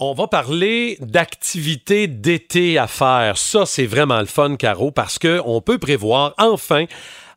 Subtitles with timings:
[0.00, 3.38] On va parler d'activités d'été à faire.
[3.38, 6.86] Ça, c'est vraiment le fun, Caro, parce qu'on peut prévoir enfin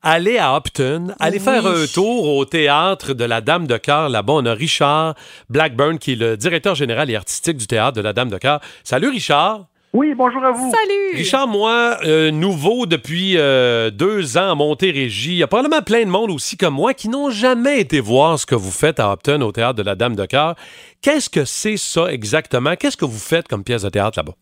[0.02, 4.10] aller à Upton, aller faire un tour au théâtre de la Dame de Cœur.
[4.10, 5.14] Là-bas, on a Richard
[5.52, 8.60] Blackburn, qui est le directeur général et artistique du théâtre de la Dame de Cœur.
[8.84, 9.68] Salut, Richard.
[9.94, 10.70] Oui, bonjour à vous.
[10.70, 11.16] Salut!
[11.18, 16.04] Richard, moi, euh, nouveau depuis euh, deux ans à Montérégie, il y a probablement plein
[16.04, 19.14] de monde aussi comme moi qui n'ont jamais été voir ce que vous faites à
[19.14, 20.56] Upton au théâtre de la Dame de Cœur.
[21.02, 22.76] Qu'est-ce que c'est ça exactement?
[22.76, 24.34] Qu'est-ce que vous faites comme pièce de théâtre là-bas?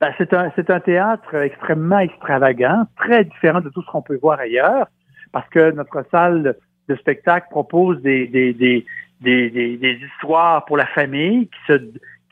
[0.00, 4.18] Ben, c'est un, c'est un théâtre extrêmement extravagant, très différent de tout ce qu'on peut
[4.20, 4.86] voir ailleurs,
[5.32, 6.56] parce que notre salle
[6.88, 8.84] de spectacle propose des, des, des,
[9.20, 11.78] des, des, des histoires pour la famille qui se,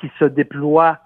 [0.00, 0.98] qui se déploient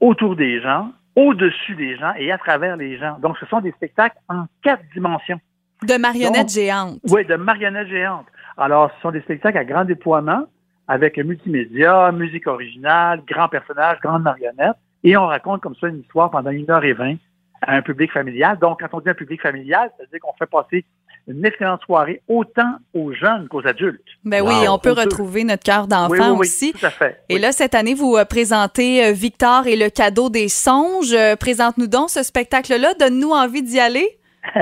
[0.00, 3.18] autour des gens, au-dessus des gens et à travers les gens.
[3.20, 5.40] Donc, ce sont des spectacles en quatre dimensions.
[5.82, 6.98] De marionnettes Donc, géantes.
[7.08, 8.26] Oui, de marionnettes géantes.
[8.56, 10.44] Alors, ce sont des spectacles à grand déploiement
[10.88, 14.76] avec multimédia, musique originale, grands personnages, grandes marionnettes.
[15.04, 17.16] Et on raconte comme ça une histoire pendant une heure et vingt
[17.62, 18.58] à un public familial.
[18.58, 20.84] Donc, quand on dit un public familial, ça veut dire qu'on fait passer
[21.30, 24.00] une excellente soirée autant aux jeunes qu'aux adultes.
[24.24, 24.74] Ben oui, Wow.
[24.74, 25.00] on peut On peut.
[25.02, 26.72] retrouver notre cœur d'enfant oui, oui, oui, aussi.
[26.72, 27.20] tout à fait.
[27.28, 27.40] Et Oui.
[27.40, 31.12] là, cette année, vous euh, présentez euh, Victor et le cadeau des songes.
[31.14, 32.94] Euh, Présente-nous donc ce spectacle-là.
[32.98, 34.06] Donne-nous envie d'y aller.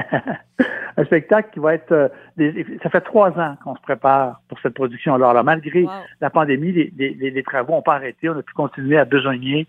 [0.97, 1.93] un spectacle qui va être...
[1.93, 5.31] euh, des- ça fait trois ans qu'on se prépare pour cette production-là.
[5.31, 5.91] Alors, malgré Wow.
[6.21, 8.29] la pandémie, les, les- les- les travaux n'ont pas arrêté.
[8.29, 9.67] On a pu continuer à besogner.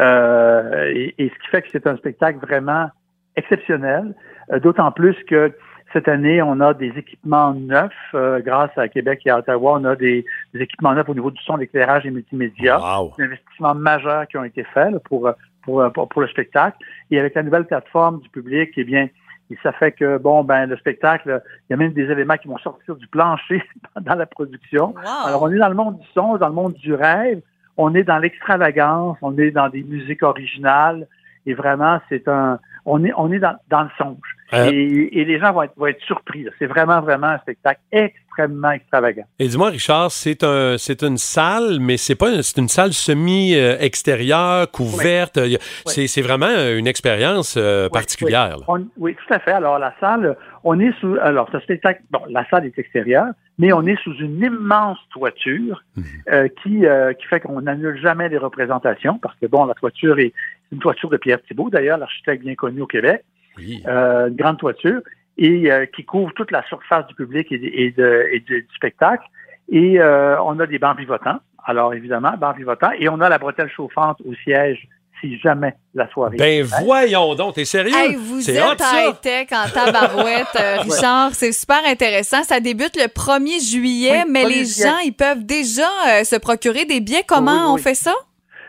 [0.00, 2.88] Euh, et, et ce qui fait que c'est un spectacle vraiment
[3.36, 4.14] exceptionnel.
[4.52, 5.52] Euh, D'autant plus que
[5.92, 7.92] cette année, on a des équipements neufs.
[8.14, 11.30] euh, grâce à Québec et à Ottawa, on a des, des équipements neufs au niveau
[11.30, 12.78] du son, l'éclairage et multimédia.
[12.78, 13.12] Wow.
[13.18, 16.28] des investissements majeurs qui ont été faits là, pour, euh, pour, euh, pour, pour le
[16.28, 16.76] spectacle.
[17.10, 19.08] Et avec la nouvelle plateforme du public, eh bien,
[19.50, 22.48] et ça fait que, bon, ben, le spectacle, il y a même des éléments qui
[22.48, 23.62] vont sortir du plancher
[24.00, 24.94] dans la production.
[24.94, 25.26] Wow.
[25.26, 27.40] Alors, on est dans le monde du son, dans le monde du rêve,
[27.76, 31.06] on est dans l'extravagance, on est dans des musiques originales,
[31.46, 34.36] et vraiment, c'est un, on est, on est dans, dans le songe.
[34.54, 34.70] Euh.
[34.72, 36.46] Et, et les gens vont être, vont être surpris.
[36.58, 39.24] C'est vraiment, vraiment un spectacle extrêmement extravagant.
[39.38, 42.92] Et dis-moi, Richard, c'est un, c'est une salle, mais c'est pas, une- c'est une salle
[42.92, 45.38] semi-extérieure, couverte.
[45.86, 46.46] C'est, vraiment
[46.76, 48.56] une expérience euh, Oui, particulière.
[48.68, 49.52] On- oui, tout à fait.
[49.52, 51.16] Alors, la salle, on est sous.
[51.22, 53.26] Alors, ce spectacle, bon, la salle est extérieure,
[53.58, 56.04] mais on est sous une immense toiture Mhm.
[56.32, 60.18] euh, qui, euh, qui fait qu'on n'annule jamais les représentations parce que, bon, la toiture
[60.18, 60.32] est
[60.70, 63.22] une toiture de Pierre Thibault, d'ailleurs, l'architecte bien connu au Québec,
[63.58, 63.82] Oui.
[63.86, 65.00] euh, une grande toiture,
[65.38, 68.68] et euh, qui couvre toute la surface du public et, et de- et de- du
[68.76, 69.24] spectacle.
[69.70, 73.38] Et euh, on a des bancs vivotants, alors évidemment, bancs vivotants, et on a la
[73.38, 74.86] bretelle chauffante au siège
[75.20, 76.36] si jamais la soirée.
[76.36, 76.78] Ben Hein?
[76.84, 77.94] voyons donc, t'es sérieux?
[77.96, 81.30] Hey, vous c'est êtes high-tech en tabarouette, euh, Richard.
[81.34, 82.42] C'est super intéressant.
[82.42, 84.88] Ça débute le 1er juillet, Oui, mais 1er les juillet.
[84.88, 87.22] gens, ils peuvent déjà euh, se procurer des billets.
[87.26, 88.12] Comment Oui, oui, on fait ça?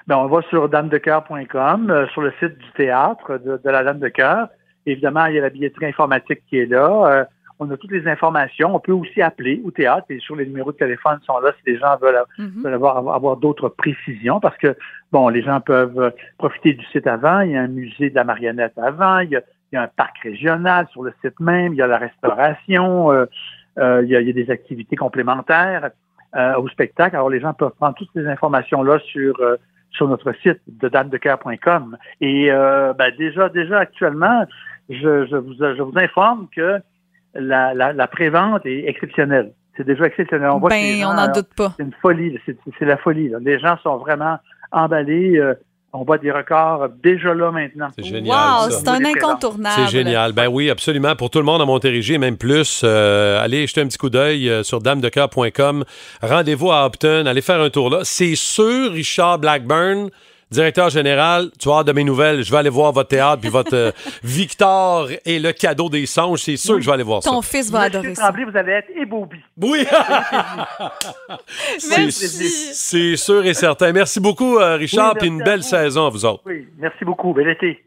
[0.05, 3.99] Ben, on va sur damedecoeur.com, euh, sur le site du théâtre de, de la Dame
[3.99, 4.47] de Cœur.
[4.85, 7.05] Évidemment, il y a la billetterie informatique qui est là.
[7.07, 7.25] Euh,
[7.59, 8.75] on a toutes les informations.
[8.75, 11.71] On peut aussi appeler au théâtre et sur les numéros de téléphone sont là si
[11.71, 12.63] les gens veulent, Mhm.
[12.63, 14.75] veulent avoir, d'autres précisions parce que,
[15.11, 17.41] bon, les gens peuvent profiter du site avant.
[17.41, 19.19] Il y a un musée de la marionnette avant.
[19.19, 19.41] Il y a,
[19.71, 21.73] il y a un parc régional sur le site même.
[21.73, 23.11] Il y a la restauration.
[23.11, 23.25] euh,
[23.79, 25.89] euh, il, y a, il y a des activités complémentaires
[26.35, 27.15] euh, au spectacle.
[27.15, 29.57] Alors, les gens peuvent prendre toutes ces informations-là sur, euh,
[29.91, 31.97] sur notre site de damedecoeur.com.
[32.21, 34.45] Et euh, ben, déjà, déjà actuellement,
[34.89, 36.79] je, je, vous, je vous informe que
[37.35, 39.53] la, la, la prévente est exceptionnelle.
[39.75, 40.49] C'est déjà exceptionnel.
[40.51, 41.73] On voit que les Ben, gens, on n'en doute pas.
[41.77, 42.37] c'est une folie.
[42.45, 43.29] C'est c'est la folie.
[43.29, 43.39] là.
[43.41, 44.37] Les gens sont vraiment
[44.71, 45.37] emballés.
[45.37, 45.55] euh,
[45.95, 47.87] on voit des records déjà là maintenant.
[47.95, 49.75] C'est génial, Wow, c'est un incontournable.
[49.77, 50.31] C'est génial.
[50.33, 51.15] Ben oui, absolument.
[51.15, 54.09] Pour tout le monde à Montérégie, et même plus, euh, allez jeter un petit coup
[54.09, 55.83] d'œil euh, sur damedecoeur.com.
[56.23, 57.25] Rendez-vous à Upton.
[57.27, 57.99] Allez faire un tour là.
[58.03, 60.09] C'est sûr, Richard Blackburn,
[60.53, 62.43] directeur général, tu vas avoir de mes nouvelles.
[62.43, 63.91] Je vais aller voir votre théâtre, puis votre euh,
[64.23, 66.39] Victor et le cadeau des songes.
[66.43, 67.29] C'est sûr que je vais aller voir ça.
[67.29, 68.23] Ton fils va Monsieur adorer ça.
[68.23, 69.37] Tremblay, vous allez être ébaubi.
[69.61, 69.85] Oui!
[71.77, 72.49] C'est- Merci.
[72.73, 73.91] C'est sûr et certain.
[73.91, 75.65] Merci beaucoup, euh, Richard, Oui, puis une belle vous.
[75.67, 76.43] saison à vous autres.
[76.45, 77.33] Oui, merci beaucoup.
[77.33, 77.83] Bel été.